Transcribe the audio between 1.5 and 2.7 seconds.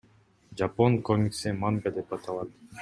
манга деп аталат.